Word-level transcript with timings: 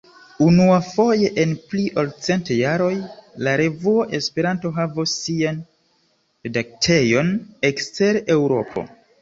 Unuafoje 0.43 1.27
en 1.41 1.51
pli 1.73 1.83
ol 2.03 2.09
cent 2.27 2.49
jaroj, 2.61 2.89
la 3.47 3.53
revuo 3.63 4.07
Esperanto 4.21 4.71
havos 4.81 5.15
sian 5.27 5.63
redaktejon 6.49 7.33
ekster 7.73 8.25
Eŭropo. 8.39 8.89